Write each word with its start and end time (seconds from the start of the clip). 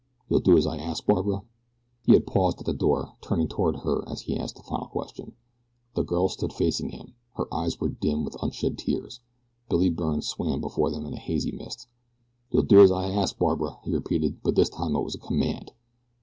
You'll 0.27 0.39
do 0.39 0.57
as 0.57 0.65
I 0.65 0.77
ask, 0.77 1.05
Barbara?" 1.05 1.43
He 2.07 2.13
had 2.13 2.25
paused 2.25 2.57
at 2.59 2.65
the 2.65 2.73
door, 2.73 3.17
turning 3.21 3.47
toward 3.47 3.75
her 3.81 4.03
as 4.09 4.21
he 4.21 4.35
asked 4.35 4.55
the 4.55 4.63
final 4.63 4.87
question. 4.87 5.33
The 5.93 6.01
girl 6.01 6.27
stood 6.27 6.51
facing 6.53 6.89
him. 6.89 7.13
Her 7.35 7.45
eyes 7.53 7.79
were 7.79 7.89
dim 7.89 8.25
with 8.25 8.35
unshed 8.41 8.79
tears. 8.79 9.19
Billy 9.69 9.91
Byrne 9.91 10.23
swam 10.23 10.59
before 10.59 10.89
them 10.89 11.05
in 11.05 11.13
a 11.13 11.19
hazy 11.19 11.51
mist. 11.51 11.85
"You'll 12.49 12.63
do 12.63 12.81
as 12.81 12.91
I 12.91 13.11
ask, 13.11 13.37
Barbara!" 13.37 13.77
he 13.83 13.91
repeated, 13.91 14.41
but 14.41 14.55
this 14.55 14.69
time 14.71 14.95
it 14.95 15.01
was 15.01 15.13
a 15.13 15.19
command. 15.19 15.71